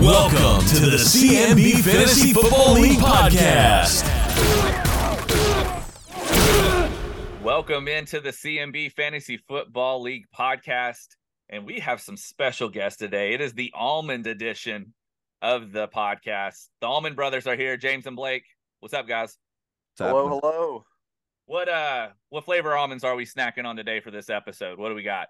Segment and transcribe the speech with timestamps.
[0.00, 4.04] Welcome to the CMB Fantasy Football League podcast.
[7.42, 11.16] Welcome into the CMB Fantasy Football League podcast.
[11.48, 13.34] And we have some special guests today.
[13.34, 14.94] It is the almond edition
[15.42, 16.68] of the podcast.
[16.80, 18.44] The Almond Brothers are here, James and Blake.
[18.78, 19.36] What's up, guys?
[19.96, 20.40] What's hello, happening?
[20.44, 20.84] hello.
[21.46, 24.78] What uh what flavor almonds are we snacking on today for this episode?
[24.78, 25.26] What do we got?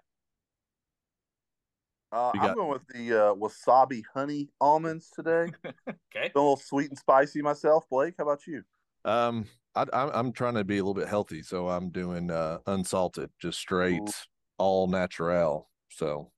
[2.11, 5.51] Uh, I'm got- going with the uh, wasabi honey almonds today.
[6.15, 6.29] Okay.
[6.33, 7.85] Feel a little sweet and spicy myself.
[7.89, 8.63] Blake, how about you?
[9.05, 12.57] Um, I, I'm I'm trying to be a little bit healthy, so I'm doing uh
[12.65, 14.11] unsalted, just straight, Ooh.
[14.57, 15.69] all natural.
[15.91, 16.31] So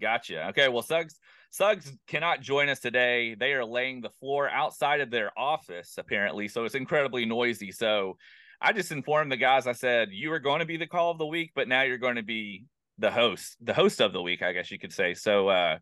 [0.00, 0.48] Gotcha.
[0.48, 0.68] Okay.
[0.68, 1.18] Well, Suggs
[1.50, 3.34] Suggs cannot join us today.
[3.34, 6.48] They are laying the floor outside of their office, apparently.
[6.48, 7.70] So it's incredibly noisy.
[7.70, 8.16] So
[8.60, 11.18] I just informed the guys, I said, you were going to be the call of
[11.18, 12.64] the week, but now you're going to be
[12.98, 15.14] the host, the host of the week, I guess you could say.
[15.14, 15.78] So uh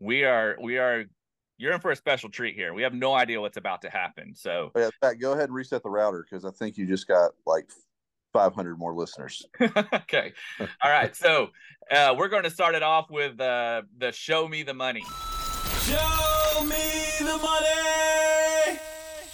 [0.00, 1.04] we are we are
[1.56, 2.72] you're in for a special treat here.
[2.72, 4.34] We have no idea what's about to happen.
[4.34, 7.08] So Oh, yeah, Pat, go ahead and reset the router because I think you just
[7.08, 7.68] got like
[8.32, 9.44] 500 more listeners.
[9.94, 10.32] okay.
[10.60, 11.16] All right.
[11.16, 11.48] So
[11.90, 15.04] uh we're going to start it off with uh the show me the money.
[15.80, 16.76] Show me
[17.18, 18.78] the money.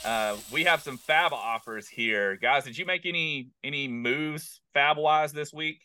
[0.05, 2.64] Uh, we have some fab offers here, guys.
[2.64, 5.81] Did you make any any moves fab wise this week?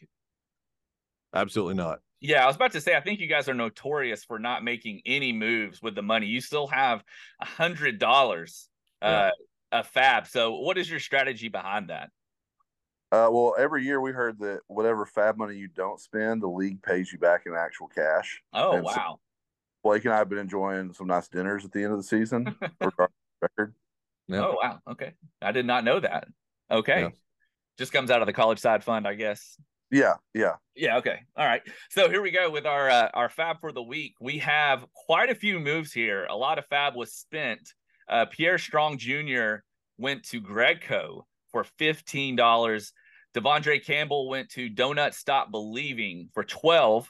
[1.33, 1.99] Absolutely not.
[2.21, 2.95] Yeah, I was about to say.
[2.95, 6.27] I think you guys are notorious for not making any moves with the money.
[6.27, 7.01] You still have
[7.41, 8.67] a hundred dollars
[9.01, 9.29] uh,
[9.71, 10.27] a fab.
[10.27, 12.09] So, what is your strategy behind that?
[13.11, 16.83] Uh, well, every year we heard that whatever fab money you don't spend, the league
[16.83, 18.41] pays you back in actual cash.
[18.53, 19.19] Oh And so- wow,
[19.83, 22.53] Blake and I have been enjoying some nice dinners at the end of the season.
[23.41, 23.73] record.
[24.27, 24.45] Yeah.
[24.45, 24.79] oh wow.
[24.91, 26.27] Okay, I did not know that.
[26.69, 27.09] Okay, Yeah.
[27.77, 29.55] just comes out of the college side fund, I guess.
[29.91, 30.55] Yeah, yeah.
[30.75, 30.97] Yeah.
[30.97, 31.19] Okay.
[31.35, 31.61] All right.
[31.89, 34.13] So here we go with our uh, our fab for the week.
[34.21, 36.25] We have quite a few moves here.
[36.25, 37.73] A lot of fab was spent.
[38.07, 39.57] Uh, Pierre Strong Jr.
[39.97, 42.93] went to Gregco for fifteen dollars.
[43.35, 47.09] De'Vondre Campbell went to Donut Stop Believing for twelve.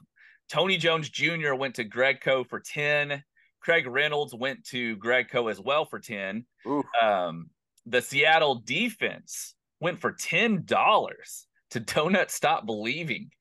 [0.50, 1.54] Tony Jones Jr.
[1.54, 3.24] went to Gregco for ten.
[3.62, 6.46] Craig Reynolds went to Gregco as well for ten.
[7.02, 7.50] Um,
[7.86, 13.32] the Seattle defense went for ten dollars to Donut Stop Believing.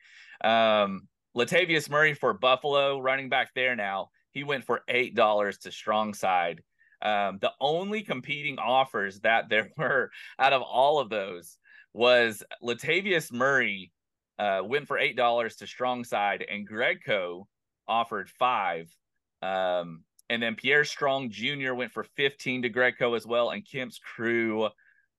[0.43, 4.11] Um, Latavius Murray for Buffalo, running back there now.
[4.33, 6.63] He went for eight dollars to Strong Side.
[7.01, 11.59] Um, the only competing offers that there were out of all of those
[11.95, 13.93] was Latavius Murray
[14.39, 17.45] uh, went for eight dollars to Strong Side, and Gregco
[17.87, 18.95] offered five.
[19.43, 21.73] Um, and then Pierre Strong Jr.
[21.73, 24.69] went for 15 to Gregco as well, and Kemp's crew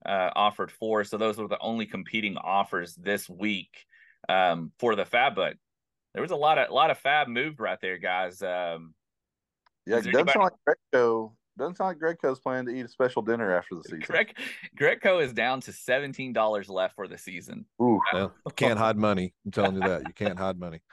[0.05, 1.03] uh, offered four.
[1.03, 3.85] So those were the only competing offers this week
[4.27, 5.35] um, for the Fab.
[5.35, 5.55] But
[6.13, 8.41] there was a lot of a lot of Fab moved right there, guys.
[8.41, 8.93] Um,
[9.85, 9.97] yeah.
[9.97, 11.31] Is It there doesn't sound like Gregco.
[11.57, 13.99] Doesn't sound like Gregco's planning to eat a special dinner after the season.
[14.07, 14.37] Greg
[14.79, 17.65] Gregco is down to seventeen dollars left for the season.
[17.81, 19.33] Ooh, Well, you can't hide money.
[19.45, 20.81] I'm telling you that you can't hide money.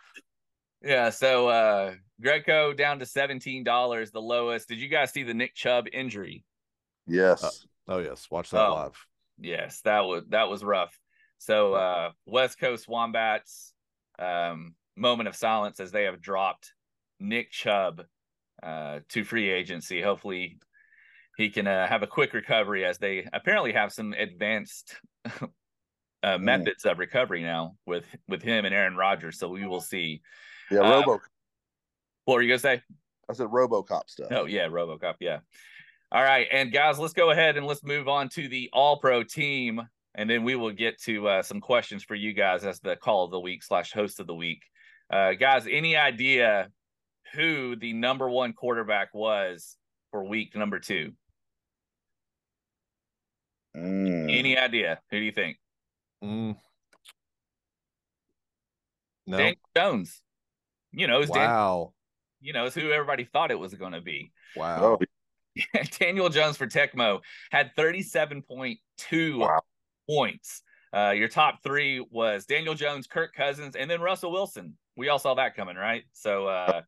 [0.84, 4.69] Yeah, so uh Gregco down to seventeen dollars, the lowest.
[4.69, 6.45] Did you guys see the Nick Chubb injury?
[7.06, 7.43] yes.
[7.43, 7.50] Uh,
[7.89, 8.75] Oh yes, watch that Oh.
[8.75, 9.07] live.
[9.39, 10.99] Yes, that was that was rough.
[11.39, 13.73] So uh West Coast Wombats,
[14.19, 16.73] um, moment of silence as they have dropped
[17.21, 18.03] Nick Chubb
[18.63, 20.01] uh to free agency.
[20.01, 20.59] Hopefully
[21.37, 24.97] he can uh, have a quick recovery as they apparently have some advanced
[26.23, 29.39] uh, methods of recovery now with with him and Aaron Rodgers.
[29.39, 30.23] So we will see.
[30.71, 31.21] yeah, uh, Robo.
[32.25, 32.83] What were you gonna say?
[33.29, 34.29] I said RoboCop stuff.
[34.31, 35.17] Oh yeah, RoboCop.
[35.21, 35.41] Yeah.
[36.16, 39.22] All right, and guys, let's go ahead and let's move on to the All Pro
[39.22, 39.82] team,
[40.15, 43.27] and then we will get to uh, some questions for you guys as the call
[43.27, 44.62] of the week slash host of the week.
[45.12, 46.69] Uh, guys, any idea
[47.34, 49.77] who the number one quarterback was
[50.10, 51.12] for week number two?
[53.77, 54.34] Mm.
[54.34, 54.98] Any idea?
[55.10, 55.59] Who do you think?
[56.25, 56.56] Mm.
[59.27, 59.37] No.
[59.37, 60.22] Daniel Jones.
[60.93, 61.93] You know, it's Dan, wow.
[62.41, 64.33] you know, it's who everybody thought it was going to be.
[64.57, 64.97] Wow.
[64.98, 64.98] Oh,
[65.99, 67.21] Daniel Jones for Tecmo
[67.51, 69.61] had 37.2 Wow.
[70.09, 70.63] points.
[70.95, 74.77] Uh, your top three was Daniel Jones, Kirk Cousins, and then Russell Wilson.
[74.97, 76.05] We all saw that coming, right?
[76.13, 76.83] So uh,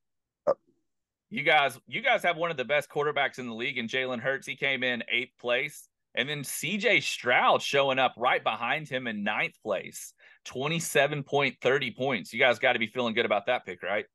[1.30, 4.20] you guys, you guys have one of the best quarterbacks in the league, and Jalen
[4.20, 4.46] Hurts.
[4.46, 7.00] He came in eighth place, and then C.J.
[7.00, 10.14] Stroud showing up right behind him in ninth place,
[10.46, 12.32] twenty-seven point thirty points.
[12.32, 14.06] You guys got to be feeling good about that pick, right?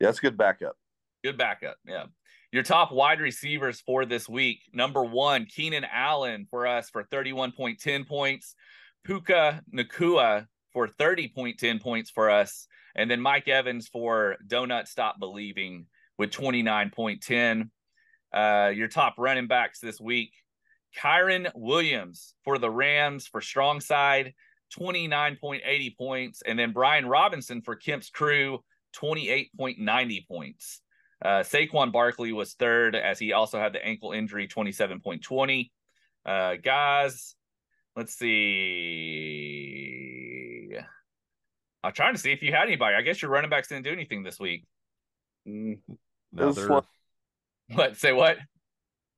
[0.00, 0.76] yeah, it's good backup.
[1.22, 1.76] Good backup.
[1.86, 2.04] Yeah.
[2.50, 4.60] Your top wide receivers for this week.
[4.72, 8.54] Number one, Keenan Allen for us for 31.10 points.
[9.04, 12.66] Puka Nacua for 30.10 points for us.
[12.94, 15.86] And then Mike Evans for Donut Stop Believing
[16.16, 17.70] with 29.10.
[18.32, 20.32] Uh, your top running backs this week
[20.96, 24.34] Kyren Williams for the Rams for strong side,
[24.78, 26.42] 29.80 points.
[26.42, 28.64] And then Brian Robinson for Kemp's crew,
[28.96, 30.80] 28.90 points.
[31.24, 35.70] Uh, Saquon Barkley was third as he also had the ankle injury, 27.20.
[36.24, 37.34] Uh, guys,
[37.96, 40.68] let's see.
[41.82, 42.94] I'm trying to see if you had anybody.
[42.96, 44.66] I guess your running backs didn't do anything this week.
[45.46, 45.78] Mm,
[46.32, 46.68] No, they're
[47.70, 47.96] What?
[47.96, 48.38] Say what?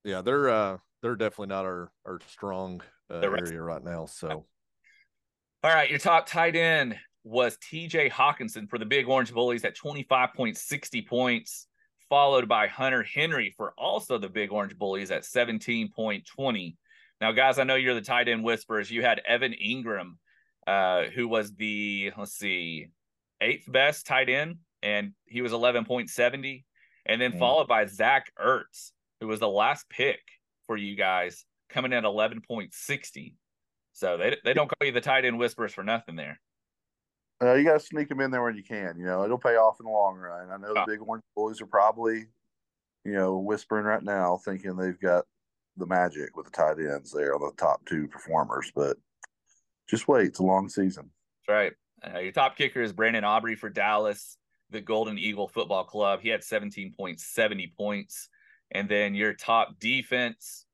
[0.04, 2.80] yeah, they're uh they're definitely not our our strong
[3.10, 4.06] uh, area right now.
[4.06, 4.46] So
[5.62, 9.76] All right, your top tight end was TJ Hockenson for the Big Orange Bullies at
[9.76, 11.66] 25.60 points,
[12.10, 16.76] followed by Hunter Henry for also the Big Orange Bullies at 17.20.
[17.20, 18.90] Now, guys, I know you're the tight end whisperers.
[18.90, 20.16] You had Evan Engram,
[20.66, 22.88] uh, who was the, let's see,
[23.40, 26.64] eighth best tight end, and he was 11.70.
[27.06, 27.38] And then Mm.
[27.38, 28.90] followed by Zach Ertz,
[29.20, 30.20] who was the last pick
[30.66, 33.34] for you guys, coming in at 11.60.
[33.92, 36.40] So they they don't call you the tight end whisperers for nothing there.
[37.42, 38.98] Uh, you got to sneak them in there when you can.
[38.98, 40.50] You know, it'll pay off in the long run.
[40.50, 40.86] I know the Ah.
[40.86, 42.26] big orange boys are probably,
[43.04, 45.24] you know, whispering right now, thinking they've got
[45.76, 48.70] the magic with the tight ends there on the top two performers.
[48.74, 48.98] But
[49.88, 51.10] just wait; it's a long season.
[51.46, 51.54] That's
[52.04, 52.14] right.
[52.14, 54.36] Uh, your top kicker is Brandon Aubrey for Dallas,
[54.70, 56.20] the Golden Eagle Football Club.
[56.20, 58.28] He had 17.70 points.
[58.72, 60.64] And then your top defense,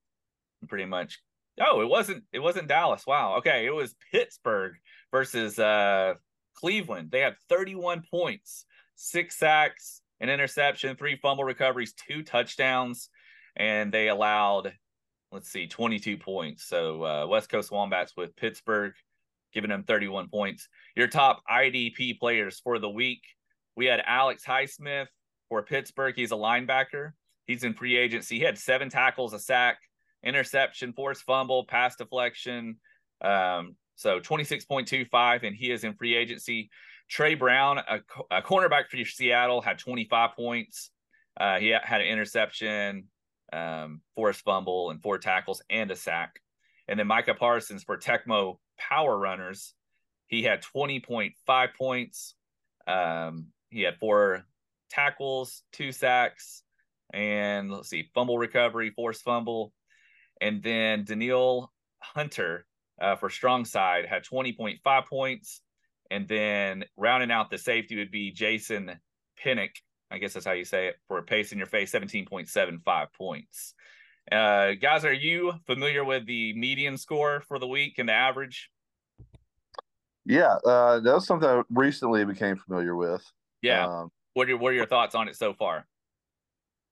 [0.68, 1.20] pretty much.
[1.58, 3.06] Oh, it wasn't it wasn't Dallas.
[3.06, 3.36] Wow.
[3.38, 4.74] Okay, it was Pittsburgh
[5.10, 6.14] versus uh
[6.56, 7.10] Cleveland.
[7.10, 8.64] They had 31 points,
[8.96, 13.08] six sacks, an interception, three fumble recoveries, two touchdowns,
[13.56, 14.72] and they allowed
[15.32, 16.64] let's see, 22 points.
[16.64, 18.92] So uh, West Coast Wombats with Pittsburgh
[19.52, 20.68] giving them 31 points.
[20.94, 23.22] Your top IDP players for the week.
[23.76, 25.06] We had Alex Highsmith
[25.48, 26.14] for Pittsburgh.
[26.16, 27.12] He's a linebacker.
[27.46, 28.38] He's in free agency.
[28.38, 29.78] He had seven tackles, a sack,
[30.24, 32.76] interception, forced fumble, pass deflection.
[33.20, 36.70] Um, so 26.25, and he is in free agency.
[37.08, 38.00] Tre Brown, a,
[38.30, 40.90] a cornerback for Seattle, had 25 points.
[41.38, 43.04] Uh, he had an interception,
[43.52, 46.40] um, forced fumble, and four tackles and a sack.
[46.88, 49.74] And then Micah Parsons for Tecmo Power Runners,
[50.26, 52.34] he had 20.5 points.
[52.86, 54.44] Um, he had four
[54.90, 56.62] tackles, two sacks,
[57.12, 59.72] and let's see, fumble recovery, forced fumble.
[60.40, 62.66] And then Danielle Hunter
[63.00, 65.60] uh, for strong side had 20.5 points.
[66.10, 68.92] And then rounding out the safety would be Jason
[69.36, 69.72] Pinnock.
[70.10, 73.74] I guess that's how you say it for pace in your face, 17.75 points.
[74.30, 78.70] Uh, guys, are you familiar with the median score for the week and the average?
[80.24, 83.24] Yeah, uh, that was something I recently became familiar with.
[83.62, 83.86] Yeah.
[83.86, 85.86] Um, what are what are your thoughts on it so far?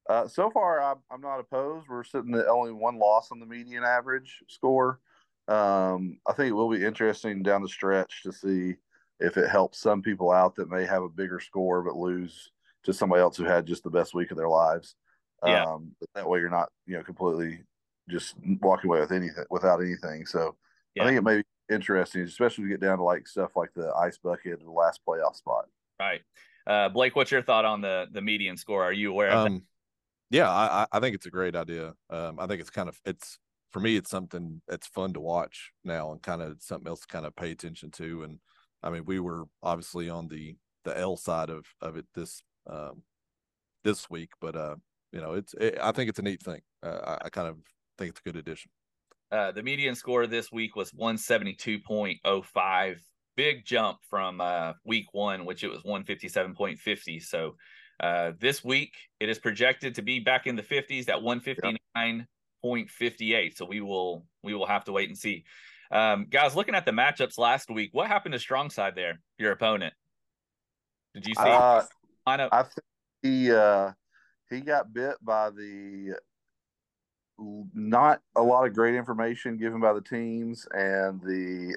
[0.09, 1.89] Uh, so far, I'm, I'm not opposed.
[1.89, 5.01] We're sitting at only one loss on the median average score.
[5.49, 8.76] Um, I think it will be interesting down the stretch to see
[9.20, 12.50] if it helps some people out that may have a bigger score but lose
[12.85, 14.96] to somebody else who had just the best week of their lives.
[15.44, 15.64] Yeah.
[15.64, 17.61] Um, but that way, you're not you know completely
[18.08, 20.26] just walking away with anything without anything.
[20.26, 20.56] So
[20.94, 21.05] Yeah.
[21.05, 21.44] I think it may be
[21.75, 24.70] interesting, especially if you get down to like stuff like the ice bucket or the
[24.70, 25.67] last playoff spot.
[26.00, 26.23] Right.
[26.67, 28.82] Uh, Blake, what's your thought on the the median score?
[28.82, 29.50] Are you aware of that?
[29.50, 29.62] um
[30.31, 31.94] yeah, I I- I think it's a great idea.
[32.10, 33.39] Um I think it's kind of it's
[33.74, 37.08] for me it's something that's fun to watch now and kind of something else to
[37.08, 38.38] kind of pay attention to and
[38.84, 40.54] I mean we were obviously on the
[40.84, 43.02] the L side of of it this um
[43.82, 44.76] this week but uh
[45.10, 46.60] you know it's it, I think it's a neat thing.
[46.84, 47.56] Uh, I, I kind of
[47.98, 48.70] think it's a good addition.
[49.32, 52.96] Uh, the median score this week was 172.05.
[53.36, 57.20] Big jump from uh, week one, which it was 157.50.
[57.22, 57.56] So
[58.00, 61.20] uh, this week it is projected to be back in the 50s at
[62.65, 63.56] 159.58.
[63.56, 65.44] So we will we will have to wait and see.
[65.91, 69.21] Um, guys, looking at the matchups last week, what happened to strong side there?
[69.39, 69.94] Your opponent?
[71.15, 71.43] Did you see?
[71.43, 71.83] Uh,
[72.37, 72.49] know.
[72.51, 72.85] I think
[73.23, 73.93] he uh,
[74.51, 76.17] he got bit by the
[77.39, 81.77] not a lot of great information given by the teams, and the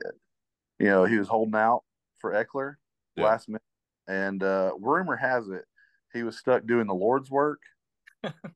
[0.80, 1.84] you know he was holding out
[2.20, 2.76] for Ekeler
[3.16, 3.26] Yeah.
[3.26, 3.62] last minute,
[4.08, 5.66] and uh, rumor has it
[6.14, 7.62] he was stuck doing the Lord's work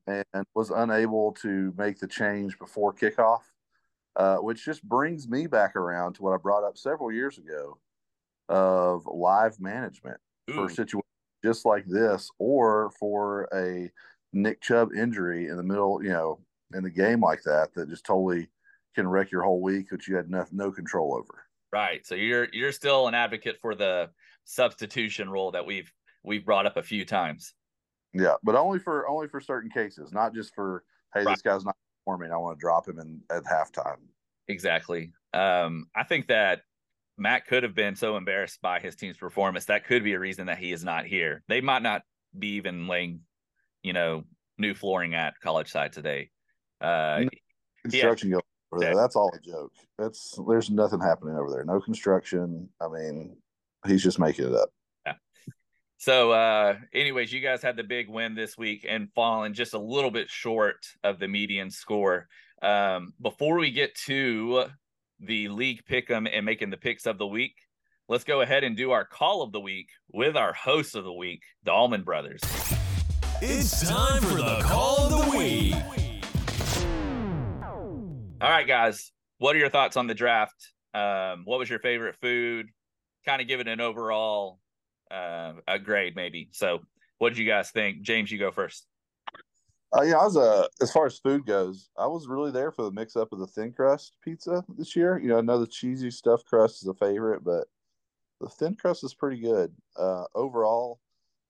[0.06, 3.40] and was unable to make the change before kickoff,
[4.16, 7.78] uh, which just brings me back around to what I brought up several years ago
[8.48, 10.18] of live management
[10.50, 11.06] for Ooh, situations
[11.44, 13.90] just like this, or for a
[14.32, 16.40] Nick Chubb injury in the middle, you know,
[16.74, 18.48] in the game like that, that just totally
[18.94, 21.44] can wreck your whole week, which you had no, no control over.
[21.72, 22.06] Right.
[22.06, 24.10] So you're you're still an advocate for the
[24.44, 25.90] substitution rule that we've
[26.22, 27.54] we've brought up a few times.
[28.14, 31.32] Yeah, but only for only for certain cases, not just for hey, Right.
[31.32, 32.32] this guy's not performing.
[32.32, 33.98] I want to drop him in at halftime.
[34.48, 35.12] Exactly.
[35.32, 36.62] Um, I think that
[37.16, 39.66] Matt could have been so embarrassed by his team's performance.
[39.66, 41.42] That could be a reason that he is not here.
[41.48, 42.02] They might not
[42.38, 43.20] be even laying,
[43.82, 44.24] you know,
[44.58, 46.30] new flooring at college side today.
[46.80, 47.28] Uh, No.
[47.84, 48.40] Construction goes
[48.72, 48.94] over there.
[48.94, 49.72] That's all a joke.
[49.98, 51.64] That's there's nothing happening over there.
[51.64, 52.68] No construction.
[52.80, 53.36] I mean,
[53.86, 54.70] he's just making it up.
[56.02, 59.78] So, uh, anyways, you guys had the big win this week and fallen just a
[59.78, 62.26] little bit short of the median score.
[62.60, 64.64] Um, before we get to
[65.20, 67.54] the league pick 'em and making the picks of the week,
[68.08, 71.12] let's go ahead and do our call of the week with our host of the
[71.12, 72.40] week, the Almond Brothers.
[73.40, 75.76] It's time for the call of the week.
[78.40, 80.72] All right, guys, what are your thoughts on the draft?
[80.94, 82.70] Um, what was your favorite food?
[83.24, 84.58] Kind of give it an overall
[85.12, 86.48] uh, a grade, maybe.
[86.52, 86.80] So,
[87.18, 88.02] what did you guys think?
[88.02, 88.86] James, you go first.
[89.94, 92.82] Uh, yeah, I was uh, as far as food goes, I was really there for
[92.82, 95.18] the mix up of the thin crust pizza this year.
[95.18, 97.66] You know, I know the cheesy stuffed crust is a favorite, but
[98.40, 99.70] the thin crust is pretty good.
[99.96, 100.98] Uh, overall,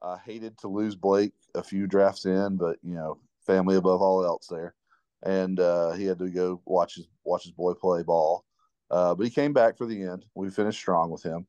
[0.02, 4.24] I hated to lose Blake a few drafts in, but you know, family above all
[4.24, 4.74] else there,
[5.22, 8.44] and uh, he had to go watch his watch his boy play ball.
[8.90, 10.24] Uh, but he came back for the end.
[10.34, 11.46] We finished strong with him.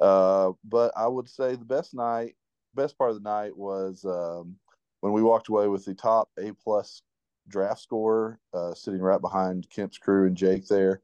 [0.00, 2.34] Uh, but I would say the best night,
[2.74, 4.56] best part of the night was um,
[5.00, 7.02] when we walked away with the top A plus
[7.48, 11.02] draft score, uh, sitting right behind Kemp's crew and Jake there,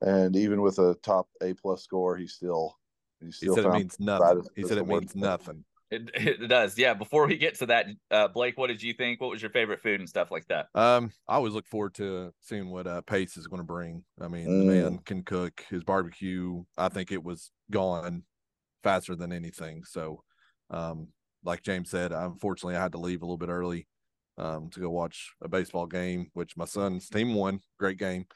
[0.00, 2.76] and even with a top A plus score, he still
[3.20, 4.46] he still He said it means nothing.
[4.56, 5.64] He said it means nothing.
[5.90, 6.78] It, it does.
[6.78, 6.94] Yeah.
[6.94, 9.20] Before we get to that, uh, Blake, what did you think?
[9.20, 10.66] What was your favorite food and stuff like that?
[10.74, 14.04] Um, I always look forward to seeing what uh, Pace is going to bring.
[14.20, 14.58] I mean, Mm.
[14.58, 15.64] the man can cook.
[15.70, 18.24] His barbecue, I think it was gone
[18.82, 19.84] faster than anything.
[19.84, 20.22] So,
[20.70, 21.08] um,
[21.44, 23.86] like James said, unfortunately, I had to leave a little bit early
[24.38, 27.60] um, to go watch a baseball game, which my son's team won.
[27.78, 28.26] Great game.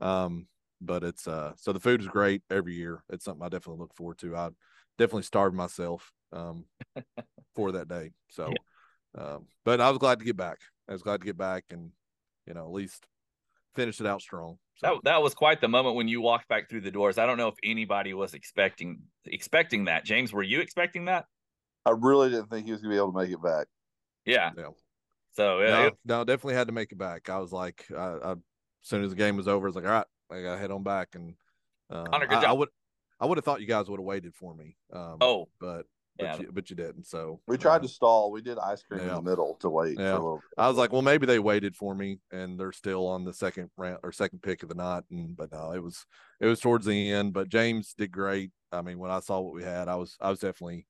[0.00, 0.46] Um,
[0.80, 3.02] but it's uh, so the food is great every year.
[3.08, 4.36] It's something I definitely look forward to.
[4.36, 4.50] I
[4.96, 6.64] definitely starved myself um,
[7.54, 8.12] for that day.
[8.30, 8.52] So,
[9.18, 10.58] um, but I was glad to get back.
[10.88, 11.90] I was glad to get back and
[12.46, 13.06] you know at least
[13.74, 14.58] finish it out strong.
[14.76, 17.18] So That, that was quite the moment when you walked back through the doors.
[17.18, 20.04] I don't know if anybody was expecting expecting that.
[20.04, 21.26] James, were you expecting that?
[21.84, 23.66] I really didn't think he was gonna be able to make it back.
[24.24, 24.50] Yeah.
[24.58, 24.68] yeah,
[25.32, 27.30] So no, it, no, definitely had to make it back.
[27.30, 28.38] I was like, I, I, as
[28.82, 30.82] soon as the game was over, I was like, all right, I gotta head on
[30.82, 31.08] back.
[31.14, 31.34] And
[31.90, 32.58] uh, Connor, good I, I job.
[32.58, 32.68] would,
[33.20, 34.76] I would have thought you guys would have waited for me.
[34.92, 35.86] Um, oh, but
[36.18, 36.40] but Yeah.
[36.40, 37.06] you, but you didn't.
[37.06, 38.30] So We tried uh, to stall.
[38.30, 40.12] We did ice cream in the middle to wait for Yeah.
[40.12, 40.36] a little.
[40.36, 40.62] Bit.
[40.62, 43.70] I was like, well, maybe they waited for me, and they're still on the second
[43.76, 45.04] round or second pick of the night.
[45.10, 46.04] And but no, it was
[46.40, 47.32] it was towards the end.
[47.32, 48.50] But James did great.
[48.72, 50.86] I mean, when I saw what we had, I was I was definitely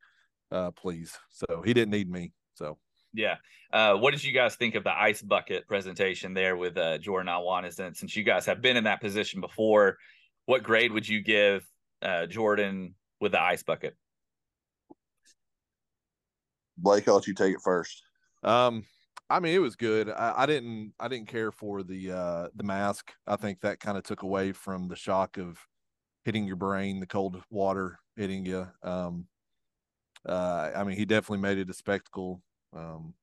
[0.50, 1.16] uh pleased.
[1.30, 2.32] So he didn't need me.
[2.54, 2.78] So
[3.12, 3.36] yeah.
[3.72, 7.28] Uh, what did you guys think of the ice bucket presentation there with uh, Jordan
[7.28, 7.78] Alwanis?
[7.78, 9.98] And since you guys have been in that position before,
[10.46, 11.66] what grade would you give
[12.00, 13.94] uh, Jordan with the ice bucket?
[16.78, 18.02] Blake, I'll let you take it first.
[18.42, 18.84] Um,
[19.30, 20.08] I mean, it was good.
[20.08, 23.12] I, I didn't, I didn't care for the uh the mask.
[23.26, 25.58] I think that kind of took away from the shock of
[26.24, 28.66] hitting your brain, the cold water hitting you.
[28.82, 29.26] Um,
[30.26, 32.42] uh, I mean, he definitely made it a spectacle.
[32.74, 33.14] Um,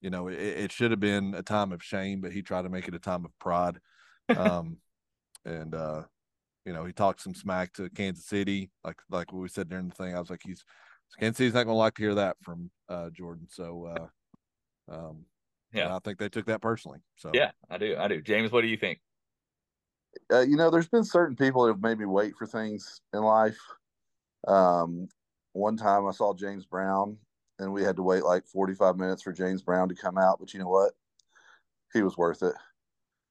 [0.00, 2.68] you know, it, it should have been a time of shame, but he tried to
[2.68, 3.78] make it a time of pride.
[4.28, 4.78] Um,
[5.44, 6.02] and uh,
[6.64, 9.88] you know, he talked some smack to Kansas City, like like what we said during
[9.88, 10.14] the thing.
[10.14, 10.64] I was like, he's
[11.18, 13.46] Kansas City's not going to like to hear that from uh, Jordan.
[13.50, 14.10] So,
[14.90, 15.24] uh, um,
[15.72, 15.94] Yeah.
[15.94, 17.00] I think they took that personally.
[17.16, 17.96] So, Yeah, I do.
[17.98, 18.20] I do.
[18.20, 19.00] James, what do you think?
[20.32, 23.20] uh, you know, there's been certain people that have made me wait for things in
[23.20, 23.58] life.
[24.46, 25.08] Um,
[25.52, 27.16] one time I saw James Brown,
[27.58, 30.38] and we had to wait like 45 minutes for James Brown to come out.
[30.40, 30.92] But you know what?
[31.92, 32.54] He was worth it.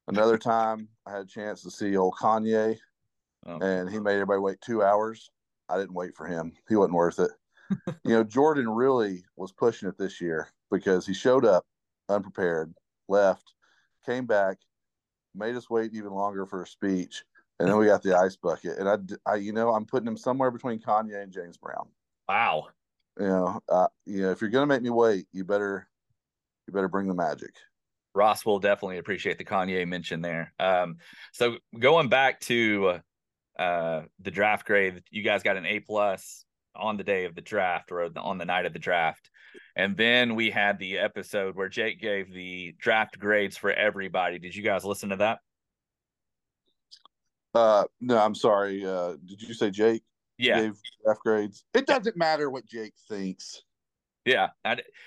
[0.08, 2.78] Another time I had a chance to see old Kanye,
[3.46, 5.32] Oh, and he made everybody wait two hours.
[5.68, 6.54] I didn't wait for him.
[6.70, 7.32] He wasn't worth it.
[8.04, 11.66] you know, Jordan really was pushing it this year because he showed up
[12.10, 12.74] unprepared,
[13.08, 13.54] left,
[14.06, 14.58] came back,
[15.36, 17.24] made us wait even longer for a speech,
[17.60, 18.78] and then we got the ice bucket.
[18.78, 21.88] And I, I you know, I'm putting him somewhere between Kanye and James Brown.
[22.28, 22.68] wow.
[23.20, 25.88] You know, uh, you know, if you're gonna make me wait, you better,
[26.66, 27.54] you better bring the magic.
[28.16, 30.54] Ross will definitely appreciate the Kanye mention there.
[30.60, 30.98] Um,
[31.32, 33.00] so going back to
[33.58, 37.42] uh, the draft grade, you guys got an A plus on the day of the
[37.42, 39.30] draft or on the night of the draft,
[39.76, 44.40] and then we had the episode where Jake gave the draft grades for everybody.
[44.40, 45.40] Did you guys listen to that?
[47.54, 48.86] Uh, no, I'm sorry.
[48.86, 50.04] Uh, did you say Jake
[50.38, 51.66] Yeah, gave draft grades?
[51.74, 53.62] It doesn't matter what Jake thinks.
[54.26, 54.50] Yeah.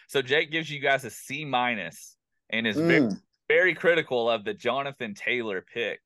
[0.08, 2.16] so Jake gives you guys a C minus
[2.50, 2.86] and is mm.
[2.86, 3.10] very,
[3.48, 6.00] very critical of the Jonathan Taylor pick.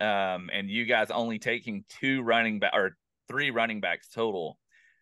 [0.00, 2.96] Um, and you guys only taking two running back or
[3.28, 4.58] three running backs total.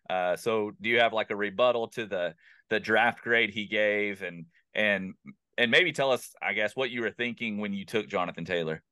[0.09, 2.33] Uh, so do you have like a rebuttal to the
[2.69, 5.13] the draft grade he gave and and
[5.57, 8.83] and maybe tell us, I guess, what you were thinking when you took Jonathan Taylor?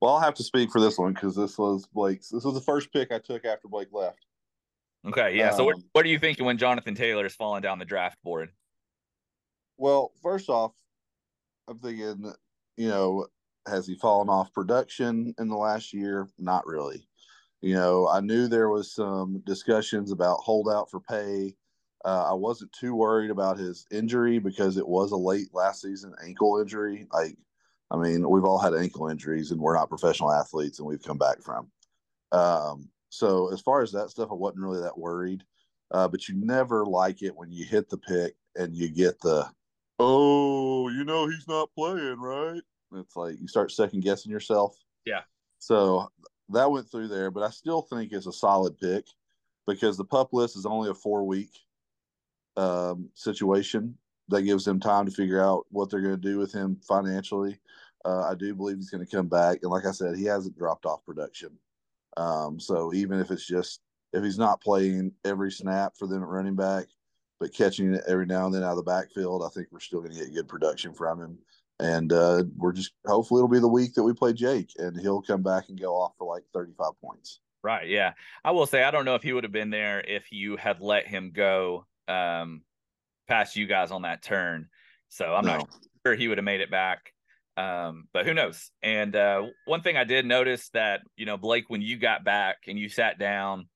[0.00, 2.28] Well, I'll have to speak for this one because this was Blake's.
[2.28, 4.24] This was the first pick I took after Blake left.
[5.06, 5.50] Okay, yeah.
[5.50, 7.84] Um, so what, um, what are you thinking when Jonathan Taylor is falling down the
[7.84, 8.50] draft board?
[9.78, 10.72] Well, first off,
[11.68, 12.32] I'm thinking,
[12.76, 13.26] you know,
[13.66, 16.28] has he fallen off production in the last year?
[16.38, 17.06] Not really.
[17.62, 21.54] You know, I knew there was some discussions about holdout for pay.
[22.04, 26.14] Uh, I wasn't too worried about his injury because it was a late last season
[26.24, 27.06] ankle injury.
[27.12, 27.36] Like,
[27.90, 31.18] I mean, we've all had ankle injuries and we're not professional athletes and we've come
[31.18, 31.68] back from.
[32.32, 35.42] Um, so as far as that stuff, I wasn't really that worried.
[35.90, 39.48] Uh, but you never like it when you hit the pick and you get the,
[39.98, 42.60] oh, you know he's not playing, right?
[42.94, 44.76] It's like you start second guessing yourself.
[45.04, 45.22] Yeah.
[45.58, 46.10] So
[46.50, 49.06] that went through there, but I still think it's a solid pick
[49.66, 51.50] because the pup list is only a four week
[52.56, 53.96] um, situation
[54.28, 57.58] that gives them time to figure out what they're going to do with him financially.
[58.04, 60.56] Uh, I do believe he's going to come back, and like I said, he hasn't
[60.56, 61.50] dropped off production.
[62.16, 63.80] Um, so even if it's just
[64.12, 66.86] if he's not playing every snap for them at running back,
[67.38, 70.00] but catching it every now and then out of the backfield, I think we're still
[70.00, 71.38] going to get good production from him.
[71.78, 75.20] And uh, we're just hopefully it'll be the week that we play Jake, and he'll
[75.20, 77.40] come back and go off for like 35 points.
[77.62, 77.88] Right.
[77.88, 78.12] Yeah.
[78.44, 80.80] I will say I don't know if he would have been there if you had
[80.80, 82.62] let him go um,
[83.26, 84.68] past you guys on that turn.
[85.08, 85.58] So I'm no.
[85.58, 85.68] not
[86.06, 87.12] sure he would have made it back.
[87.56, 88.70] Um, but who knows?
[88.82, 92.58] And uh, one thing I did notice that you know Blake, when you got back
[92.68, 93.66] and you sat down,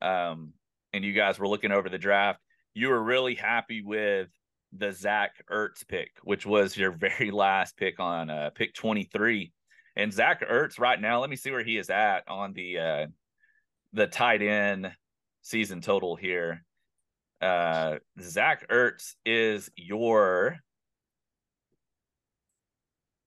[0.00, 0.52] um,
[0.92, 2.40] and you guys were looking over the draft,
[2.74, 4.28] you were really happy with
[4.78, 9.52] the Zach Ertz pick, which was your very last pick on uh, pick 23.
[9.96, 13.06] And Zach Ertz right now, let me see where he is at on the uh,
[13.92, 14.92] the tight end
[15.42, 16.64] season total here.
[17.40, 20.58] Uh, Zach Ertz is your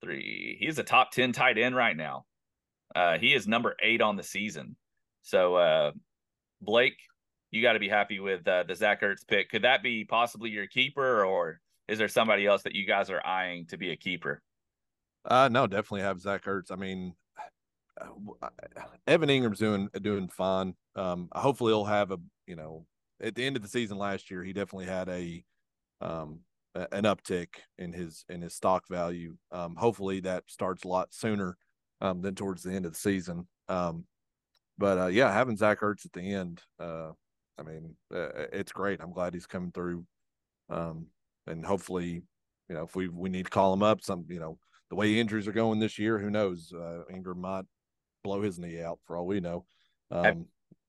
[0.01, 0.57] three.
[0.59, 2.25] He's a top 10 tight end right now.
[2.95, 4.75] Uh, he is number eight on the season.
[5.21, 5.91] So, uh,
[6.61, 6.97] Blake,
[7.51, 9.49] you got to be happy with uh, the Zach Ertz pick.
[9.49, 13.25] Could that be possibly your keeper, or is there somebody else that you guys are
[13.25, 14.41] eyeing to be a keeper?
[15.25, 16.71] Uh, no, definitely have Zach Ertz.
[16.71, 17.13] I mean,
[19.07, 20.75] Evan Engram's doing doing fine.
[20.95, 22.85] Um, hopefully he'll have a you know
[23.21, 25.43] at the end of the season last year he definitely had a
[26.01, 26.39] um
[26.75, 29.35] an uptick in his in his stock value.
[29.51, 31.57] Um, hopefully that starts a lot sooner
[32.01, 33.47] um, than towards the end of the season.
[33.67, 34.05] Um,
[34.77, 37.11] but uh, yeah, having Zach Ertz at the end, uh,
[37.59, 39.01] I mean, uh, it's great.
[39.01, 40.05] I'm glad he's coming through,
[40.69, 41.07] um,
[41.47, 42.23] and hopefully,
[42.69, 44.57] you know, if we we need to call him up, some you know,
[44.89, 46.71] the way injuries are going this year, who knows?
[46.73, 47.65] Uh, Engram might
[48.23, 49.65] blow his knee out for all we know.
[50.11, 50.45] have, um,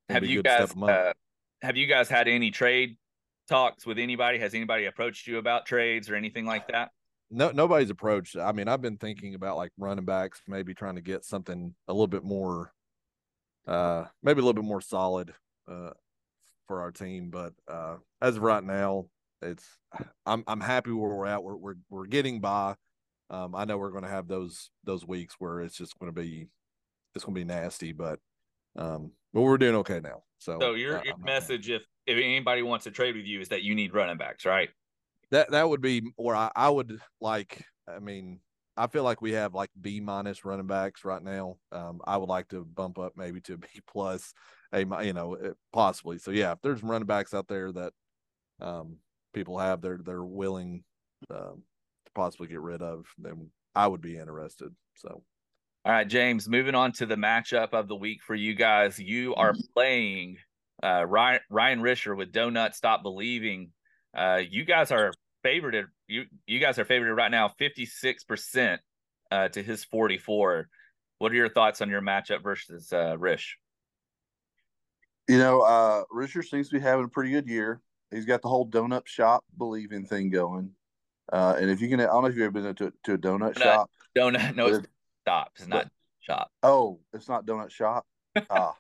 [0.09, 1.13] have you guys uh,
[1.63, 2.97] have you guys had any trade
[3.49, 4.39] talks with anybody?
[4.39, 6.91] Has anybody approached you about trades or anything like that?
[7.31, 8.37] No, nobody's approached.
[8.37, 11.93] I mean, I've been thinking about like running backs, maybe trying to get something a
[11.93, 12.73] little bit more,
[13.69, 15.33] uh, maybe a little bit more solid,
[15.71, 15.91] uh,
[16.71, 17.31] for our team.
[17.31, 19.07] But uh, as of right now,
[19.43, 19.67] it's
[20.25, 21.43] I'm I'm happy where we're at.
[21.43, 22.77] We're we're we're getting by.
[23.29, 26.21] Um, I know we're going to have those those weeks where it's just going to
[26.21, 26.47] be
[27.17, 28.21] it's going to be nasty, but
[28.77, 30.23] um, but we're doing okay now.
[30.39, 33.49] So, so your, uh, your message, if if anybody wants to trade with you, is
[33.49, 34.69] that you need running backs, right?
[35.33, 37.65] That that would be where I, I would like.
[37.89, 38.39] I mean,
[38.77, 41.57] I feel like we have like B minus running backs right now.
[41.73, 44.33] Um, I would like to bump up maybe to B plus,
[44.73, 46.19] a you know eh, possibly.
[46.19, 47.93] So yeah, if there's running backs out there that
[48.61, 48.97] um,
[49.35, 50.85] people have, they're they're willing
[51.31, 51.63] um,
[52.07, 54.75] to possibly get rid of, then I would be interested.
[54.95, 55.23] So.
[55.83, 58.99] All right, James, moving on to the matchup of the week for you guys.
[58.99, 59.61] You are mm-hmm.
[59.75, 60.37] playing
[60.83, 63.71] uh, Ryan, Ryan Risher with Donut Stop Believing.
[64.15, 65.89] Uh, you guys are favored.
[66.07, 68.81] You you guys are favored right now, fifty six percent
[69.31, 70.69] uh, to his forty four.
[71.19, 73.59] What are your thoughts on your matchup versus uh, Rish?
[75.29, 77.81] You know, uh, Risher seems to be having a pretty good year.
[78.11, 80.73] He's got the whole donut shop believing thing going.
[81.33, 83.19] Uh, and if you can, I don't know if you've ever been to, to a
[83.19, 83.91] donut, donut shop.
[84.17, 84.87] Donut, no, it's.
[85.57, 85.87] It's not
[86.21, 86.51] shop.
[86.63, 88.07] Oh, it's not donut shop.
[88.51, 88.75] ah,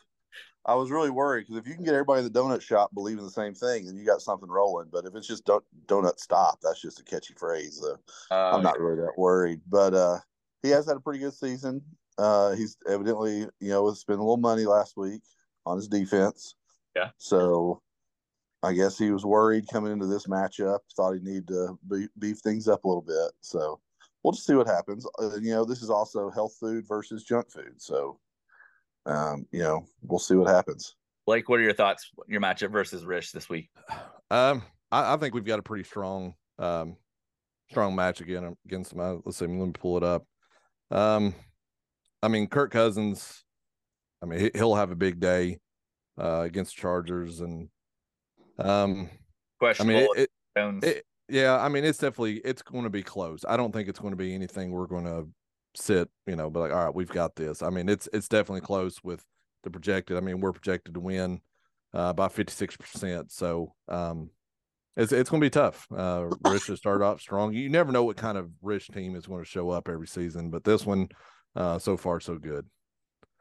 [0.66, 3.25] I was really worried because if you can get everybody in the donut shop believing
[3.25, 4.88] the same thing, then you got something rolling.
[4.92, 7.83] But if it's just don't, donut stop, that's just a catchy phrase.
[8.31, 9.61] Uh, I'm not really that worried.
[9.68, 10.18] But uh,
[10.62, 11.83] he has had a pretty good season.
[12.18, 15.23] Uh, he's evidently, you know, spent a little money last week
[15.64, 16.55] on his defense.
[16.94, 17.11] Yeah.
[17.16, 17.81] So
[18.62, 20.81] I guess he was worried coming into this matchup.
[20.94, 21.79] Thought he needed to
[22.18, 23.33] beef things up a little bit.
[23.40, 23.81] So
[24.23, 25.07] we'll just see what happens.
[25.18, 27.75] Uh, you know, this is also health food versus junk food.
[27.79, 28.18] So,
[29.06, 30.96] um, you know, we'll see what happens.
[31.26, 32.10] Blake, what are your thoughts?
[32.28, 33.70] Your matchup versus Rich this week?
[34.30, 36.96] Um, I, I think we've got a pretty strong, um,
[37.70, 39.00] strong match again against them.
[39.00, 39.46] Uh, let's see.
[39.46, 40.24] Let me pull it up.
[40.90, 41.34] Um,
[42.22, 43.44] I mean, Kirk Cousins.
[44.22, 45.58] I mean, he'll have a big day
[46.20, 47.68] uh, against Chargers, and
[48.58, 49.08] um,
[49.58, 50.08] Questionable.
[50.16, 53.44] I mean, it, it, yeah, I mean, it's definitely it's going to be close.
[53.48, 55.28] I don't think it's going to be anything we're going to
[55.74, 57.62] sit, you know, but like, all right, we've got this.
[57.62, 59.24] I mean, it's it's definitely close with
[59.62, 60.16] the projected.
[60.16, 61.40] I mean, we're projected to win
[61.94, 63.33] uh, by fifty six percent.
[63.33, 64.30] So um,
[64.96, 65.87] it's it's going to be tough.
[65.94, 67.52] Uh, Rich to start off strong.
[67.52, 70.50] You never know what kind of Rich team is going to show up every season,
[70.50, 71.09] but this one,
[71.56, 72.66] uh, so far so good.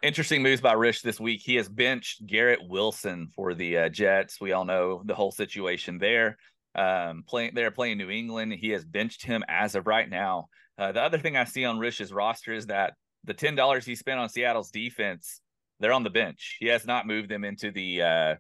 [0.02, 1.42] Interesting moves by Rich this week.
[1.44, 4.40] He has benched Garrett Wilson for the uh, Jets.
[4.40, 6.38] We all know the whole situation there.
[6.76, 8.54] Um, playing they're playing New England.
[8.54, 10.48] He has benched him as of right now.
[10.80, 12.94] Uh, the other thing I see on Rich's roster is that
[13.26, 15.42] the ten dollars he spent on Seattle's defense,
[15.80, 16.58] they're on the bench.
[16.60, 18.36] He has not moved them into the uh,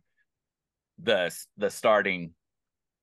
[1.04, 2.34] the the starting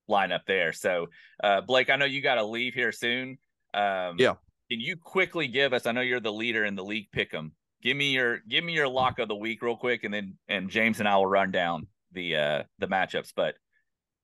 [0.09, 0.72] lineup there.
[0.72, 1.09] So,
[1.44, 3.38] uh, Blake, I know you got to leave here soon.
[3.75, 4.35] Um, yeah.
[4.70, 5.87] Can you quickly give us?
[5.87, 7.51] I know you're the leader in the league pick'em.
[7.83, 10.70] Give me your give me your lock of the week real quick, and then and
[10.70, 13.33] James and I will run down the uh the matchups.
[13.37, 13.55] But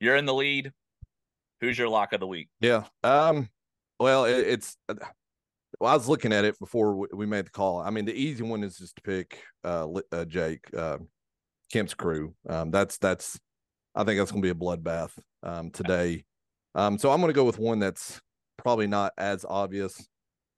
[0.00, 0.72] you're in the lead.
[1.60, 2.48] Who's your lock of the week?
[2.60, 2.84] Yeah.
[3.04, 3.50] Um.
[4.02, 4.76] Well, it, it's.
[4.88, 4.94] Uh,
[5.78, 7.80] well, I was looking at it before we made the call.
[7.80, 10.98] I mean, the easy one is just to pick uh, uh Jake uh,
[11.72, 12.34] Kemp's crew.
[12.48, 13.38] Um, that's that's.
[13.94, 15.12] I think that's going to be a bloodbath
[15.44, 16.24] um, today.
[16.74, 18.20] Um, so I'm going to go with one that's
[18.56, 20.04] probably not as obvious.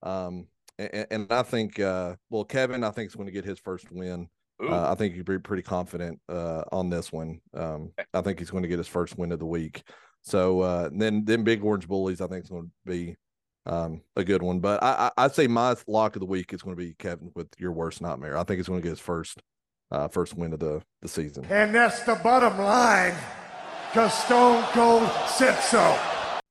[0.03, 0.47] Um,
[0.79, 3.91] and, and I think, uh, well, Kevin, I think is going to get his first
[3.91, 4.29] win.
[4.63, 7.41] Uh, I think he'd be pretty confident uh, on this one.
[7.53, 9.83] Um, I think he's going to get his first win of the week.
[10.23, 13.17] So uh, then, then Big Orange Bullies, I think is going to be
[13.67, 14.61] um, a good one.
[14.61, 17.31] But I, I, would say my lock of the week is going to be Kevin
[17.35, 18.37] with your worst nightmare.
[18.37, 19.43] I think he's going to get his first
[19.91, 21.45] uh, first win of the the season.
[21.47, 23.15] And that's the bottom line,
[23.91, 25.81] because Stone Cold said so.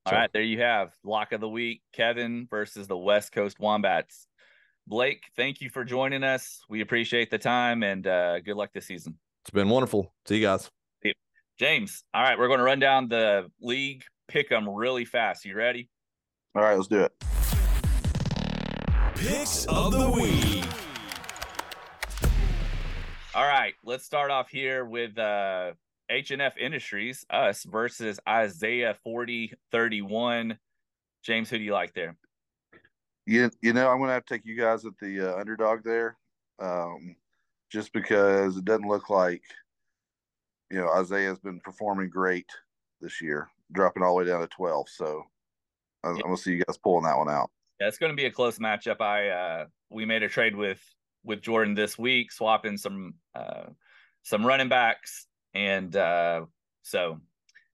[0.05, 4.27] All right, there you have lock of the week: Kevin versus the West Coast Wombats.
[4.85, 6.61] Blake, thank you for joining us.
[6.67, 9.17] We appreciate the time and uh, good luck this season.
[9.43, 10.13] It's been wonderful.
[10.25, 10.69] See you guys.
[11.57, 15.45] James, all right, we're going to run down the league pick them really fast.
[15.45, 15.89] You ready?
[16.55, 17.13] All right, let's do it.
[19.15, 20.65] Picks of the week.
[23.35, 25.73] All right, let's start off here with uh
[26.09, 30.57] H&F Industries, us versus Isaiah 40 31.
[31.23, 32.17] James, who do you like there?
[33.25, 35.83] You, you know, I'm going to have to take you guys at the uh, underdog
[35.85, 36.17] there
[36.59, 37.15] um,
[37.71, 39.43] just because it doesn't look like–
[40.73, 42.47] you know, Isaiah's been performing great
[42.99, 44.89] this year, dropping all the way down to 12.
[44.89, 45.23] So
[46.03, 47.49] I'm, gonna see you guys pulling that one out.
[47.79, 49.01] Yeah, it's gonna be a close matchup.
[49.01, 50.81] I uh we made a trade with
[51.23, 53.65] with Jordan this week, swapping some uh
[54.23, 56.45] some running backs, and uh
[56.81, 57.19] so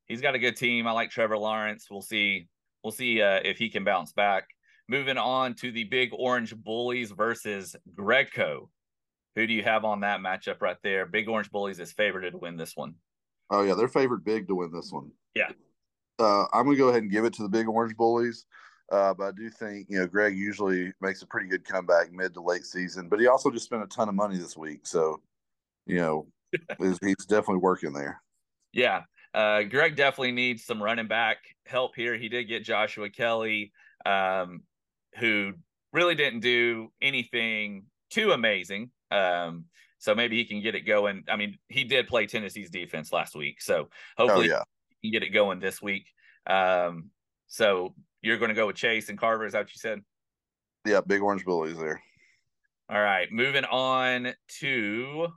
[0.06, 0.88] he's got a good team.
[0.88, 1.88] I like Trevor Lawrence.
[1.90, 2.48] We'll see
[2.84, 4.48] we'll see uh, if he can bounce back.
[4.88, 8.70] Moving on to the Big Orange Bullies versus Gregco.
[9.36, 11.06] Who do you have on that matchup right there?
[11.06, 12.96] Big Orange Bullies is favored to win this one.
[13.52, 15.12] Oh yeah, they're favored big to win this one.
[15.36, 15.50] Yeah.
[16.20, 18.46] Uh, I'm gonna go ahead and give it to the Big Orange Bullies.
[18.92, 22.34] Uh, but I do think you know Greg usually makes a pretty good comeback mid
[22.34, 25.22] to late season, but he also just spent a ton of money this week, so
[25.86, 26.28] you know
[26.80, 28.22] he's definitely working there.
[28.74, 29.04] Yeah,
[29.34, 32.18] uh, Greg definitely needs some running back help here.
[32.18, 33.72] He did get Joshua Kelley,
[34.06, 34.62] um,
[35.20, 35.54] who
[35.94, 38.90] really didn't do anything too amazing.
[39.12, 39.66] Um,
[40.00, 41.26] so maybe he can get it going.
[41.30, 44.64] I mean, he did play Tennessee's defense last week, so hopefully oh, yeah.
[45.02, 46.06] Can get it going this week.
[46.48, 47.10] Um,
[47.48, 50.02] so you're going to go with Chase and Carver, is that what you said?
[50.86, 52.02] Yeah, big orange bullies there.
[52.90, 55.28] All right, moving on to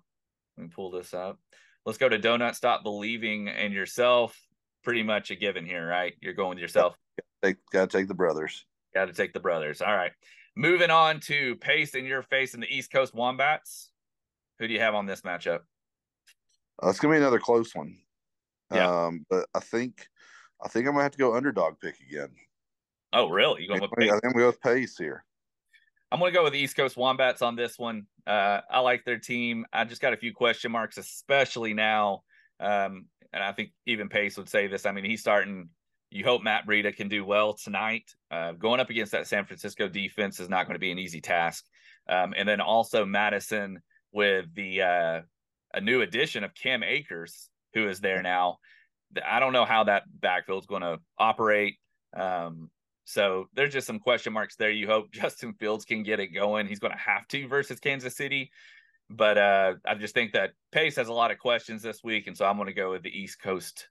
[0.57, 1.38] let me pull this up.
[1.85, 2.55] Let's go to Donut.
[2.55, 4.38] Stop believing in yourself.
[4.85, 6.14] Pretty much a given here, right?
[6.20, 6.96] You're going with yourself.
[7.42, 8.64] Take, gotta take the brothers.
[8.94, 9.81] Got to take the brothers.
[9.81, 10.12] All right.
[10.55, 13.90] Moving on to pace in your face in the East Coast Wombats.
[14.59, 15.61] Who do you have on this matchup?
[16.83, 17.96] Uh, it's gonna be another close one.
[18.74, 19.06] Yeah.
[19.06, 20.06] Um, but I think
[20.64, 22.30] I think I'm gonna have to go underdog pick again.
[23.12, 23.62] Oh, really?
[23.62, 24.11] You going with pace?
[24.11, 25.24] I think I'm going with pace here.
[26.11, 28.06] I'm going to go with the East Coast Wombats on this one.
[28.26, 29.64] Uh, I like their team.
[29.72, 32.22] I just got a few question marks, especially now.
[32.61, 34.85] Um, and I think even Pace would say this.
[34.85, 35.70] I mean, he's starting
[36.12, 38.14] you hope Matt Breida can do well tonight.
[38.30, 41.22] Uh, going up against that San Francisco defense is not going to be an easy
[41.22, 41.64] task.
[42.08, 43.80] Um, and then also Madison
[44.12, 45.20] with the uh,
[45.72, 48.58] a new addition of Cam Akers, who is there now.
[49.26, 51.76] I don't know how that backfield's going to operate.
[52.14, 52.70] Um,
[53.04, 54.70] so there's just some question marks there.
[54.70, 56.66] You hope Justin Fields can get it going.
[56.66, 58.50] He's going to have to versus Kansas City.
[59.11, 62.26] But uh, I just think that Pace has a lot of questions this week.
[62.26, 63.88] And so I'm going to go with the East Coast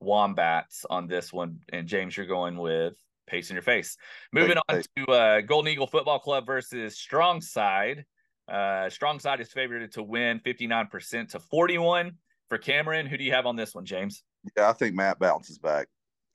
[0.00, 1.60] Wombats on this one.
[1.72, 2.94] And James, you're going with
[3.26, 3.96] Pace in your face.
[4.32, 8.04] Moving on to uh, Golden Eagle Football Club versus Strong Side.
[8.46, 12.12] Uh, Strong Side is favored to win 59% to 41
[12.50, 13.06] for Cameron.
[13.06, 14.22] Who do you have on this one, James?
[14.56, 15.88] Yeah, I think Matt bounces back.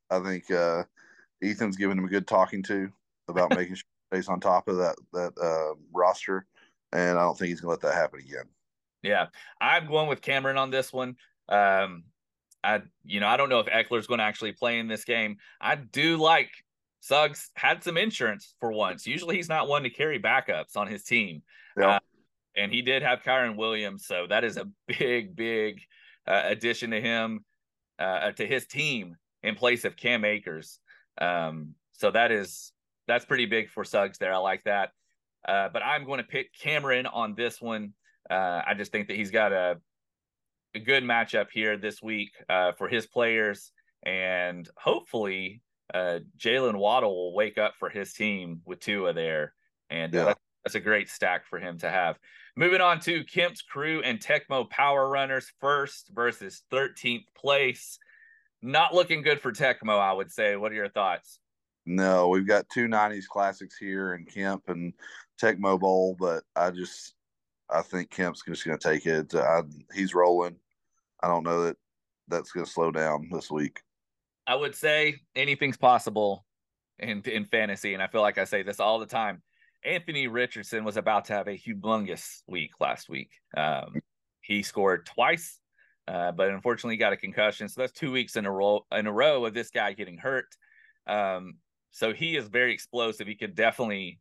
[0.09, 0.83] I think uh,
[1.43, 2.89] Ethan's giving him a good talking to
[3.27, 6.47] about making sure he's on top of that that uh, roster,
[6.91, 8.45] and I don't think he's going to let that happen again.
[9.03, 9.27] Yeah,
[9.61, 11.17] I'm going with Cameron on this one.
[11.47, 12.05] Um,
[12.63, 15.37] I, you know, I don't know if Ekeler's going to actually play in this game.
[15.61, 16.49] I do like
[17.01, 19.05] Suggs had some insurance for once.
[19.05, 21.43] Usually, he's not one to carry backups on his team.
[21.77, 21.97] Yeah.
[21.97, 21.99] Uh,
[22.57, 25.81] and he did have Kyren Williams, so that is a big, big
[26.27, 27.45] uh, addition to him,
[27.99, 30.79] uh, to his team in place of Cam Akers.
[31.19, 32.71] Um, so that is
[33.07, 34.33] that's pretty big for Suggs there.
[34.33, 34.91] I like that.
[35.47, 37.93] Uh, but I'm going to pick Cameron on this one.
[38.29, 39.77] Uh, I just think that he's got a
[40.73, 43.71] a good matchup here this week uh, for his players,
[44.03, 45.61] and hopefully
[45.93, 49.53] uh, Jaylen Waddle will wake up for his team with Tua there,
[49.89, 50.33] and uh, yeah.
[50.65, 52.17] That's, a great stack for him to have.
[52.57, 57.99] Moving on to Kemp's crew and Tecmo Power Runners first versus 13th place.
[58.61, 60.55] Not looking good for Tecmo, I would say.
[60.55, 61.39] What are your thoughts?
[61.85, 64.93] No, we've got two 90s classics here in Kemp and
[65.41, 67.13] Tecmo Bowl, but I just
[67.69, 69.33] I think Kemp's just going to take it.
[69.35, 69.61] I,
[69.93, 70.55] he's rolling.
[71.21, 71.77] I don't know that
[72.27, 73.81] that's going to slow down this week.
[74.47, 76.45] I would say anything's possible
[76.99, 79.41] in in fantasy, and I feel like I say this all the time.
[79.85, 83.29] Anthony Richardson was about to have a humongous week last week.
[83.55, 84.01] Um,
[84.41, 85.59] he scored twice,
[86.07, 87.69] uh, but unfortunately got a concussion.
[87.69, 90.47] So that's two weeks in a row in a row of this guy getting hurt.
[91.07, 91.55] Um,
[91.91, 93.27] so he is very explosive.
[93.27, 94.19] He could definitely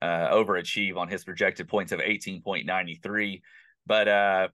[0.00, 3.42] uh, overachieve on his projected points of 18.93.
[3.86, 4.48] But uh,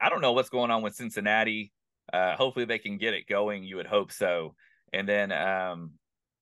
[0.00, 1.72] I don't know what's going on with Cincinnati.
[2.12, 3.64] Uh, hopefully they can get it going.
[3.64, 4.54] You would hope so.
[4.92, 5.92] And then, um,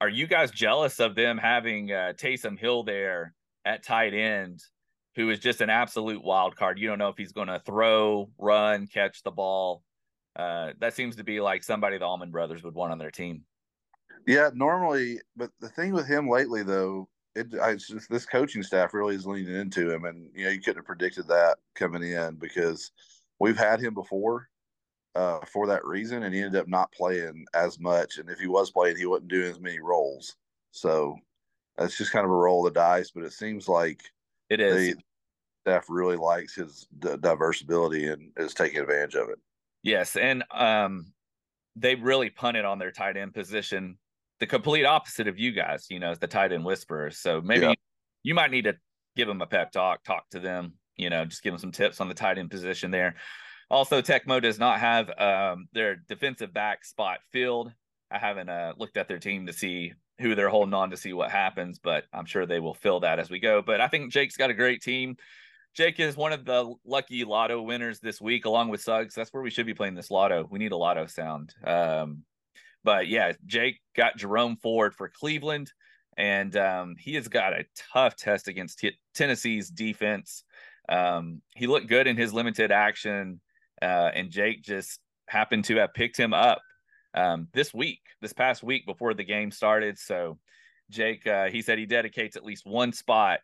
[0.00, 4.62] are you guys jealous of them having uh, Taysom Hill there at tight end,
[5.14, 6.79] who is just an absolute wild card?
[6.79, 9.83] You don't know if he's going to throw, run, catch the ball.
[10.35, 13.42] Uh, that seems to be like somebody the Almond brothers would want on their team.
[14.27, 18.94] Yeah, normally, but the thing with him lately, though, it I just this coaching staff
[18.94, 22.37] really is leaning into him, and you know you couldn't have predicted that coming in
[22.37, 22.92] because
[23.40, 24.48] we've had him before
[25.14, 28.18] uh, for that reason, and he ended up not playing as much.
[28.18, 30.37] And if he was playing, he wasn't doing as many roles.
[30.70, 31.16] So
[31.76, 33.11] that's just kind of a roll of the dice.
[33.11, 34.02] But it seems like
[34.50, 34.94] it is.
[35.62, 39.38] staff really likes his d- diverse ability and is taking advantage of it.
[39.82, 41.12] Yes, and um,
[41.76, 43.98] they really punted on their tight end position.
[44.40, 47.18] The complete opposite of you guys, you know, as the tight end whisperers.
[47.18, 47.70] So maybe yeah.
[47.70, 47.76] you,
[48.24, 48.74] you might need to
[49.16, 52.00] give them a pep talk, talk to them, you know, just give them some tips
[52.00, 53.16] on the tight end position there.
[53.70, 57.72] Also, Tecmo does not have um, their defensive back spot filled.
[58.11, 61.12] I haven't uh, looked at their team to see who they're holding on to see
[61.12, 63.62] what happens, but I'm sure they will fill that as we go.
[63.62, 65.16] But I think Jake's got a great team.
[65.75, 69.14] Jake is one of the lucky lotto winners this week, along with Suggs.
[69.14, 70.46] That's where we should be playing this lotto.
[70.51, 71.55] We need a lotto sound.
[71.64, 72.25] Um,
[72.85, 75.72] but yeah, Jake got Jerome Ford for Cleveland,
[76.16, 80.44] and um, he has got a tough test against t- Tennessee's defense.
[80.88, 83.40] Um, he looked good in his limited action
[83.83, 86.62] uh, and Jake just happened to have picked him up
[87.14, 89.98] um, this week, this past week before the game started.
[89.98, 90.38] So
[90.90, 93.40] Jake, uh, he said he dedicates at least one spot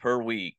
[0.00, 0.56] per week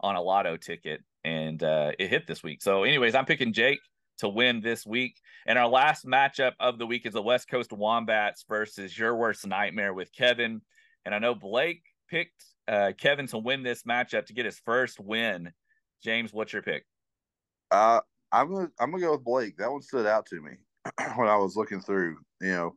[0.00, 2.62] on a lotto ticket, and uh, it hit this week.
[2.62, 3.80] So, anyways, I'm picking Jake
[4.18, 5.16] to win this week.
[5.46, 9.46] And our last matchup of the week is the West Coast Wombats versus your worst
[9.46, 10.60] nightmare with Kevin.
[11.04, 14.98] And I know Blake picked uh, Kevin to win this matchup to get his first
[14.98, 15.52] win.
[16.02, 16.84] James, what's your pick?
[17.70, 18.00] Uh,
[18.32, 19.56] I'm gonna I'm gonna go with Blake.
[19.56, 20.52] That one stood out to me
[21.16, 22.18] when I was looking through.
[22.40, 22.76] You know,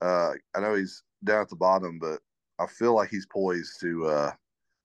[0.00, 2.20] uh, I know he's down at the bottom, but
[2.58, 4.32] I feel like he's poised to uh,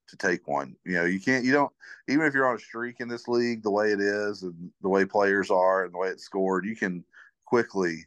[0.10, 0.76] to take one.
[0.86, 1.72] You know, you can't you don't
[2.08, 4.90] even if you're on a streak in this league, the way it is and the
[4.90, 7.04] way players are and the way it's scored, you can
[7.46, 8.06] quickly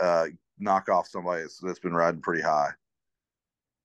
[0.00, 0.26] uh,
[0.58, 2.70] knock off somebody that's, that's been riding pretty high.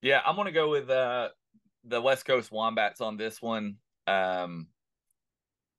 [0.01, 1.29] Yeah, I'm gonna go with uh,
[1.85, 3.77] the West Coast Wombats on this one.
[4.05, 4.67] Um,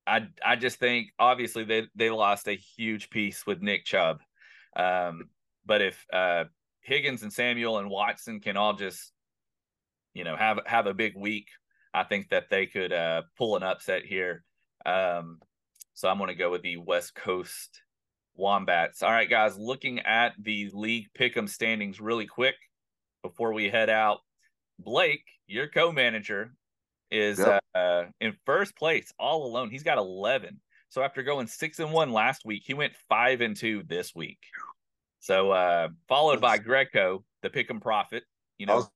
[0.07, 4.19] I I just think obviously they they lost a huge piece with Nick Chubb,
[4.75, 5.29] um,
[5.65, 6.45] but if uh,
[6.81, 9.11] Higgins and Samuel and Watson can all just
[10.13, 11.47] you know have have a big week,
[11.93, 14.43] I think that they could uh, pull an upset here.
[14.85, 15.39] Um,
[15.93, 17.81] so I'm going to go with the West Coast
[18.35, 19.01] Wombats.
[19.01, 22.55] All right, guys, looking at the league pick'em standings really quick
[23.23, 24.19] before we head out.
[24.77, 26.53] Blake, your co-manager,
[27.15, 27.63] is Yep.
[27.73, 29.69] uh, in first place all alone.
[29.69, 30.59] He's got 11.
[30.89, 34.39] So after going six and one last week, he went five and two this week.
[35.19, 38.23] So uh, followed by Gregco, the pick and profit.
[38.57, 38.89] You know, was-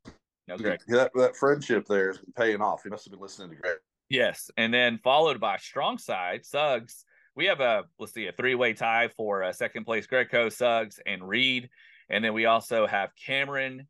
[0.47, 0.79] no Greg.
[0.87, 2.81] that, that friendship there has been paying off.
[2.83, 3.77] He must have been listening to Greg.
[4.09, 7.05] Yes, and then followed by strong side Suggs.
[7.35, 10.99] We have a let's see a three way tie for uh, second place Gregco, Suggs,
[11.05, 11.69] and Reed,
[12.09, 13.87] and then we also have Cameron,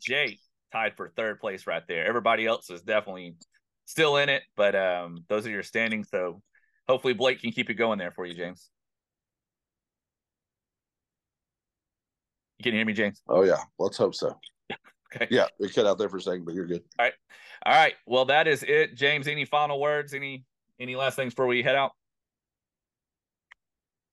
[0.00, 0.40] Jake
[0.72, 2.06] tied for third place right there.
[2.06, 3.36] Everybody else is definitely
[3.86, 6.08] still in it, but um, those are your standings.
[6.10, 6.42] So
[6.88, 8.70] hopefully Blake can keep it going there for you, James.
[12.58, 13.22] You can hear me, James.
[13.28, 14.38] Oh yeah, let's hope so.
[15.12, 15.26] Okay.
[15.28, 16.84] Yeah, we cut out there for a second, but you're good.
[17.66, 17.94] All right.
[18.06, 19.26] Well, that is it, James.
[19.26, 20.14] Any final words?
[20.14, 20.44] Any
[20.78, 21.90] any last things before we head out?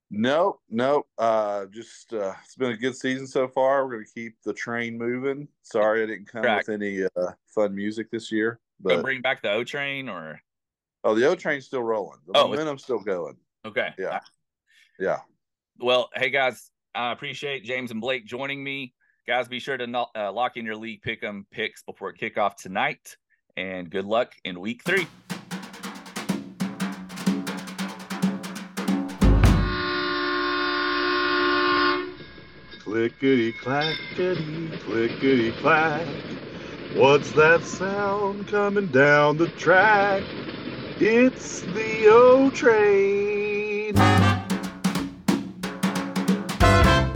[0.09, 1.05] No, no.
[1.17, 3.85] Uh, just uh, it's been a good season so far.
[3.85, 5.47] We're gonna keep the train moving.
[5.63, 6.67] Sorry, I didn't come Correct.
[6.67, 10.39] with any uh, fun music this year, but bring back the O train or
[11.03, 12.19] oh, the O train's still rolling.
[12.27, 13.35] The Oh, momentum's still going.
[13.65, 13.89] okay.
[13.97, 14.19] Yeah,
[14.99, 15.19] yeah.
[15.79, 18.93] Well, hey guys, I appreciate James and Blake joining me.
[19.27, 22.55] Guys, be sure to not, uh, lock in your league pick 'em picks before kickoff
[22.55, 23.17] tonight.
[23.57, 25.05] And good luck in week three.
[32.88, 36.08] Clickety clackety, clickety clack.
[36.95, 40.23] What's that sound coming down the track?
[40.97, 43.93] It's the O train.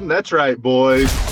[0.10, 1.31] That's right, boys.